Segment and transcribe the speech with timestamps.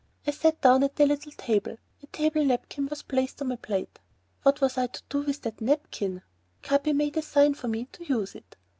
[0.25, 3.99] I sat down at the little table; a table napkin was placed on my plate.
[4.41, 6.23] What was I to do with the napkin?
[6.63, 8.55] Capi made a sign for me to use it.